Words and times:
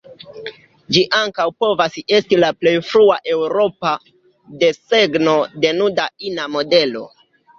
Ĝi 0.95 1.01
ankaŭ 1.17 1.43
povas 1.63 1.97
esti 2.19 2.39
la 2.43 2.49
plej 2.61 2.73
frua 2.87 3.19
eŭropa 3.35 3.93
desegno 4.63 5.35
de 5.67 5.75
nuda 5.83 6.09
ina 6.31 6.49
modelo. 6.57 7.07